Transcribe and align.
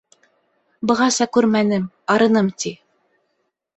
Бығаса 0.91 1.27
күрмәнем, 1.37 1.85
арыным, 2.15 2.51
ти. 2.65 2.73